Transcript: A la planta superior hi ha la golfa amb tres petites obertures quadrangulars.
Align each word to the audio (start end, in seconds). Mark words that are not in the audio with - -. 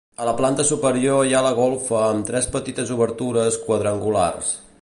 A 0.23 0.25
la 0.27 0.31
planta 0.37 0.63
superior 0.69 1.19
hi 1.27 1.35
ha 1.39 1.43
la 1.47 1.51
golfa 1.59 2.01
amb 2.07 2.27
tres 2.31 2.49
petites 2.57 2.97
obertures 2.99 3.61
quadrangulars. 3.69 4.55